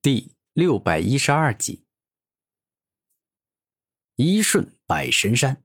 [0.00, 1.84] 第六百一十二集，
[4.14, 5.64] 一瞬百神山。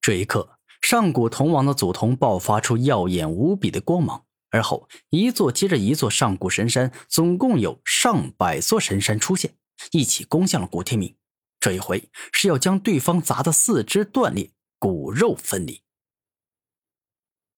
[0.00, 9.58] 这一刻，上古铜王的祖铜爆发出耀眼无比的光芒，而后一座接着一座上古神山，总共有上百座神山出现，
[9.90, 11.14] 一起攻向了古天明。
[11.60, 15.82] 这一回是要将对方砸得四肢断裂，骨肉分离。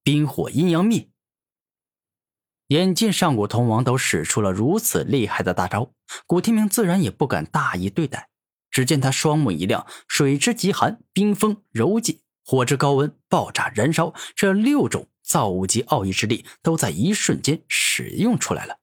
[0.03, 1.10] 冰火阴阳灭。
[2.71, 5.91] 眼见上古铜王都使出了如此厉害的大招，
[6.25, 8.29] 古天明自然也不敢大意对待。
[8.71, 18.79] 只见他双目一亮，水之极寒、冰封、柔寂、火之高温、爆炸、燃烧，这六种造物级奥义之力都在一瞬间使用出来了。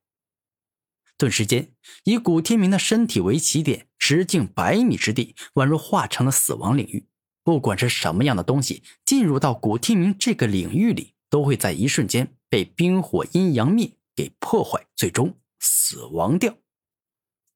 [1.16, 1.72] 顿时间，
[2.04, 7.08] 以古天明的身体为起点，直径百米之地宛如化成了死亡领域。
[7.42, 12.34] 不管是什么样的东西进入到古天明这个领域里，都会在一瞬间。
[12.48, 16.56] 被冰火阴阳灭给破坏，最终死亡掉。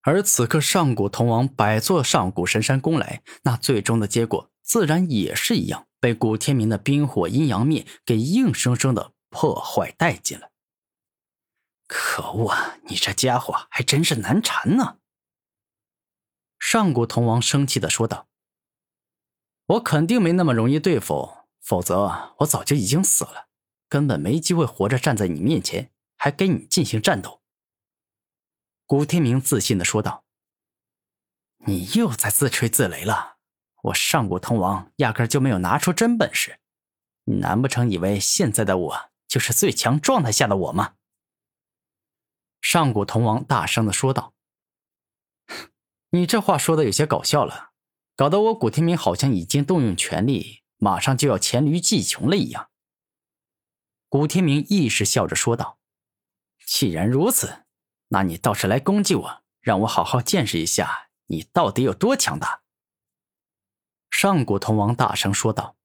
[0.02, 10.50] 而此刻上古铜王百座上古神山攻来，那最终的结果自然也是一样，被古天明的冰火阴阳灭给硬生生的破坏殆尽了。
[11.86, 12.78] 可恶啊！
[12.88, 14.98] 你这家伙还真是难缠呢！
[16.58, 18.28] 上古铜王生气的说道
[19.66, 23.48] ：“我肯定没那么容易对付，否则我早就已经死了。”
[23.92, 27.42] 根本没机会活着站在你面前，还跟你进行战斗。”
[28.88, 30.24] 古天明自信的说道。
[31.66, 33.36] “你又在自吹自擂了，
[33.82, 36.58] 我上古铜王压根就没有拿出真本事，
[37.24, 40.94] 你难不成以为现在的我就是最强状态下的我吗？”
[42.62, 44.32] 上古铜王大声的说道。
[46.12, 47.72] “你这话说的有些搞笑了，
[48.16, 52.70] 搞得我古天明好像已经动用全力，马上就要黔驴技穷了一样。”
[54.12, 55.78] 古天明亦是笑着说道
[56.66, 57.64] ：“既然如此，
[58.08, 62.62] 那你倒是来攻击我，让我好好见识一下你到底有多强大。”
[64.12, 65.78] 上古铜王大声说道：“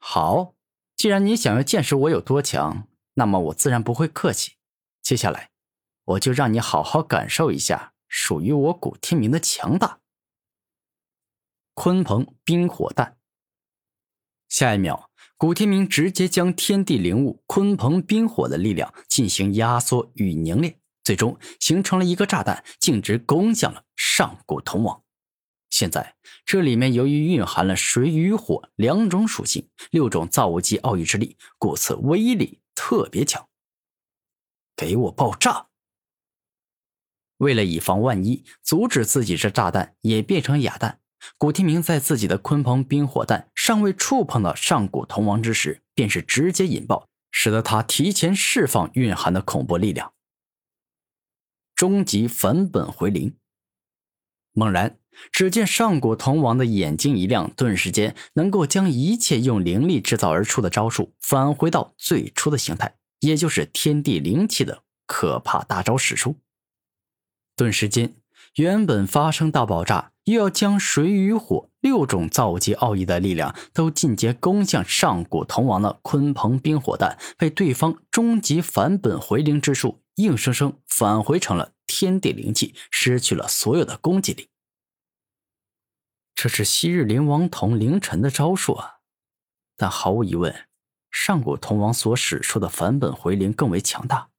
[0.00, 0.54] 好，
[0.96, 4.54] 既然你想要见识我有多强，那么我自然不会客气。
[5.02, 5.50] 接下来，
[6.04, 10.00] 我就让你好好感受一下属于我古天明的强大。”
[11.76, 13.18] 鲲鹏冰火弹，
[14.48, 15.10] 下一秒。
[15.38, 25.02] 古天明直接将天地灵物鲲鹏冰火的力量进行压缩与凝练，最终形成了一个炸弹，径直攻向了上古铜王。
[25.68, 26.14] 现在
[26.46, 33.46] 这里面由于蕴含了水与火两种属性，六种造物级奥义之力，故此威力特别强。
[34.74, 35.66] 给我爆炸！
[37.36, 41.00] 为了以防万一，阻止自己这炸弹也变成哑弹。
[41.38, 50.12] 古天明在自己的鲲鹏冰火弹尚未触碰到上古铜王之时，便是直接引爆，使得他提前释放蕴含的恐怖力量。
[51.74, 53.36] 终极返本回灵。
[54.52, 55.00] 猛然，
[55.32, 66.36] 只见上古铜王的眼睛一亮，顿时间能够将一切用灵力制造而出的招数返回到最初的形态，也就是天地灵气的可怕大招使出。
[67.56, 68.14] 顿时间，
[68.56, 70.12] 原本发生大爆炸。
[70.26, 84.48] 又要将水与火六种造极奥义的力量都进阶攻向上古铜王的鲲鹏冰火弹，被对方终极返本回灵之术硬生生返回成了天地灵气，失去了所有的攻击力。
[86.34, 88.96] 这是昔日灵王统凌晨的招数啊！
[89.76, 90.66] 但毫无疑问，
[91.12, 94.30] 上古铜王所使出的返本回灵更为强大。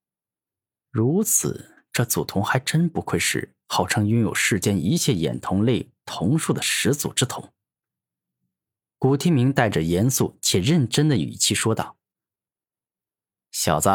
[0.92, 3.54] 如此，这祖铜还真不愧是。
[3.68, 7.52] 号称拥有世间一切眼瞳类瞳术的始祖之瞳。
[8.98, 11.98] 古天明带着严肃且认真的语气说道
[13.52, 13.90] ：“小子，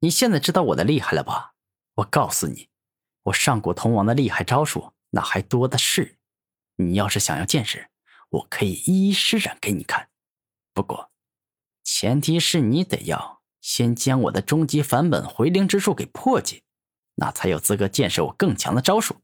[0.00, 1.54] 你现在知道我的厉害了吧？
[1.96, 2.68] 我告诉你，
[3.24, 6.18] 我上古铜王的厉害招数那还多的是。
[6.76, 7.90] 你要是想要见识，
[8.30, 10.08] 我可以一一施展给你看。
[10.74, 11.12] 不过，
[11.84, 16.62] 前提是你得要先将我的终极返本回灵之术给破解。”
[17.16, 19.16] 那才有资格见识我更强的招数。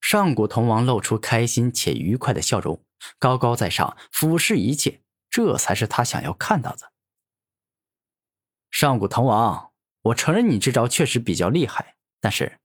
[0.00, 2.82] 上古铜王露出开心且愉快的笑容，
[3.18, 5.00] 高高在上，俯视一切，
[5.30, 6.92] 这才是他想要看到的。
[8.70, 9.72] 上古铜王，
[10.02, 12.58] 我承认你这招确实比较厉害，但是，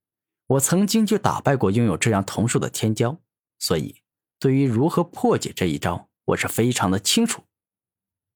[0.48, 3.20] 我曾经就打败过拥有这样瞳术的天骄，
[3.60, 4.02] 所以
[4.40, 7.44] 对于如何破解这一招，我是非常的清楚。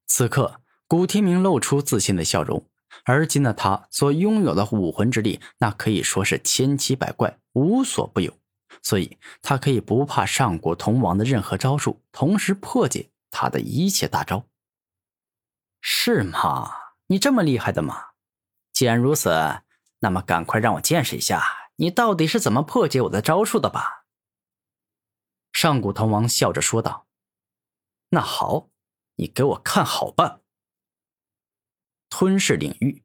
[0.05, 2.69] 此刻，古天明露出自信的笑容。
[3.05, 8.33] 而今的他所拥有的武魂之力，那可以说是千奇百怪，无所不有。
[8.83, 14.45] 所以，他可以不怕上古铜王的任何招数，同时破解他的一切大招。
[15.81, 16.71] 是吗？
[17.07, 18.11] 你这么厉害的吗？
[18.71, 19.61] 既然如此，
[19.99, 24.05] 那么赶快让我见识一下，你到底是怎么破解我的招数的吧。”
[25.53, 27.07] 上古铜王笑着说道
[28.09, 28.69] ：“那好，
[29.15, 30.39] 你给我看好吧。”
[32.11, 33.01] 吞噬领域。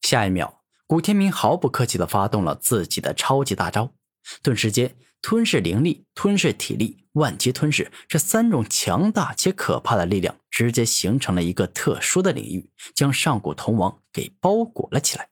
[0.00, 3.94] 下一秒，古天明毫不客气的发动了自己的超级大招，
[4.42, 15.28] 顿时间，吞噬灵力、吞噬体力、万劫吞噬这三种强大且可怕的力量，直接形成了一个特殊的领域，将上古铜王给包裹了起来。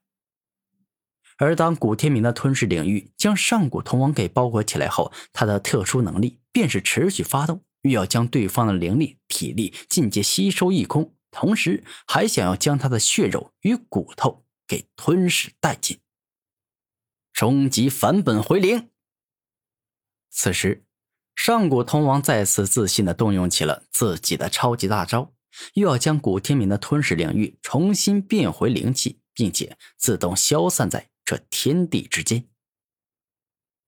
[1.38, 11.14] 而当古天明的吞噬领域将上古铜王给包裹起来后，他的特殊能力便是持续发动，欲要将对方的灵力、体力尽皆吸收一空。
[11.30, 16.00] 同时还想要将他的血肉与骨头给吞噬殆尽，
[17.32, 18.90] 终极返本回灵。
[20.30, 20.84] 此时，
[21.34, 25.32] 上古通王再次自信的动用起了自己的超级大招，
[25.74, 32.48] 又要将古天明的吞噬领域重新变回灵气，并且自动消散在这天地之间。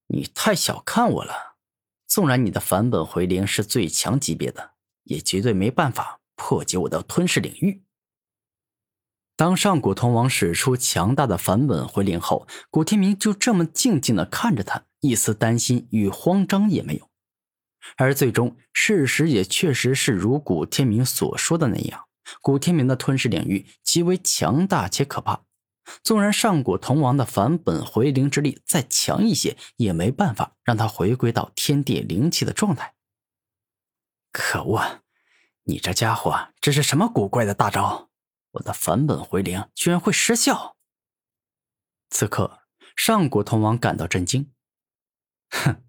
[0.07, 1.57] 你太小看我了，
[2.07, 4.73] 纵然你的返本回灵是最强级别的，
[5.05, 6.22] 也绝对没办法。
[6.43, 7.85] 破解我的吞噬领域。
[9.37, 17.09] 当上古铜王使出强大的返本回灵后，古天明就这么静静的看着他，一丝担心与慌张也没有。
[17.97, 22.07] 而最终，事实也确实是如古天明所说的那样，
[22.41, 25.45] 古天明的吞噬领域极为强大且可怕。
[26.03, 32.95] 纵然上古铜王的返本回灵之力再强一些，也没办法让他回归到天地灵气的状态。
[34.33, 35.02] 可恶！
[35.65, 38.11] 你这家伙，这是什么古怪的大招？
[38.53, 40.77] 我的返本回灵居然会失效！
[42.11, 42.65] 此刻，
[42.97, 44.53] 上古铜王感到震惊。
[45.51, 45.85] 哼，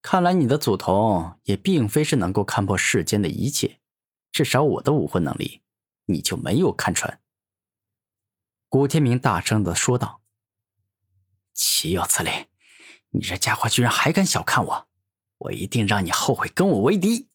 [0.00, 3.80] 看来你的祖宗也并非是能够看破世间的一切，
[4.32, 5.62] 至少我的武魂能力，
[6.06, 7.20] 你就没有看穿。
[8.68, 10.22] 古天明大声的说道
[11.52, 12.30] ：“岂有此理！
[13.10, 14.88] 你这家伙居然还敢小看我，
[15.36, 17.28] 我一定让你后悔跟我为敌！”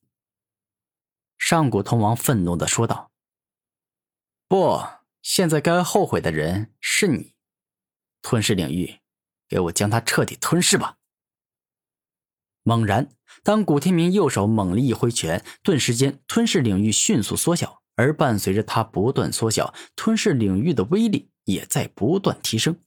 [1.37, 3.11] 上古通王愤怒的说道
[4.47, 4.81] ：“不，
[5.21, 7.33] 现在该后悔的人是你。
[8.21, 8.99] 吞噬领域，
[9.47, 10.97] 给我将他彻底吞噬吧！”
[12.63, 13.09] 猛然，
[13.43, 22.81] 当古天明右手猛力一挥拳，顿时间吞噬领域迅速缩小，而伴随着他不断缩小，吞噬领域的威力也在不断提升。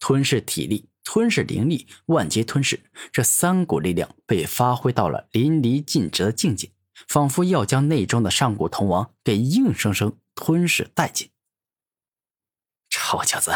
[0.00, 2.80] 吞噬体力、吞噬灵力、万劫吞噬，
[3.12, 6.72] 这三股力量被发挥到了淋漓尽致的境界。
[7.08, 11.30] 仿佛要将内中的上古铜王给硬生生吞噬殆尽。
[12.88, 13.52] 臭小子，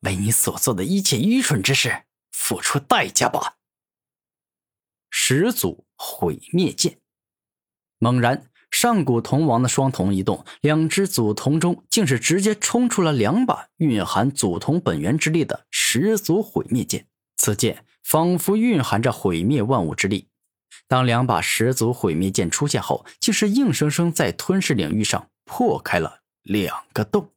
[0.00, 3.56] 为你所做的一切愚蠢之事付出代价吧！
[5.10, 7.00] 始祖毁灭剑。
[7.98, 17.08] 猛然，上古铜王的双瞳一动，两只祖瞳中竟是直接冲出了两把蕴含祖瞳本源之力的始祖毁灭剑。
[17.36, 20.28] 此剑仿佛蕴含着毁灭万物之力。
[20.86, 27.30] 当两把始祖毁灭剑出现后，竟是硬生生在吞噬领域上破开了两个洞。